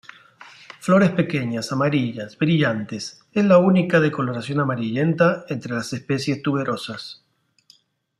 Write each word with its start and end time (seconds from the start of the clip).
Flores 0.79 1.11
pequeñas, 1.11 1.71
amarillas, 1.71 2.35
brillantes, 2.35 3.23
es 3.33 3.45
la 3.45 3.59
única 3.59 3.99
de 3.99 4.11
coloración 4.11 4.59
amarillenta 4.59 5.45
entre 5.47 5.73
las 5.75 5.93
especies 5.93 6.41
tuberosas. 6.41 7.23